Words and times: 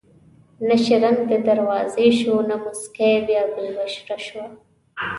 نه 0.67 0.75
شرنګ 0.85 1.19
د 1.31 1.33
دروازې 1.47 2.07
شو 2.19 2.35
نه 2.49 2.55
موسکۍ 2.63 3.13
بیا 3.27 3.43
ګل 3.53 3.67
بشره 3.77 4.17
شوه 4.25 4.45